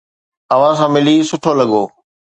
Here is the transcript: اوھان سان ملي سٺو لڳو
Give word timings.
اوھان 0.53 0.73
سان 0.79 0.89
ملي 0.95 1.15
سٺو 1.29 1.51
لڳو 1.59 1.83